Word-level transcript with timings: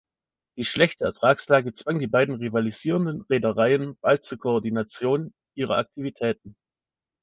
Die 0.57 0.65
schlechte 0.65 1.03
Ertragslage 1.05 1.73
zwang 1.75 1.99
die 1.99 2.07
beiden 2.07 2.33
rivalisierenden 2.33 3.21
Reedereien 3.29 3.97
bald 4.01 4.23
zur 4.23 4.39
Koordination 4.39 5.31
ihrer 5.55 5.77
Aktivitäten. 5.77 6.55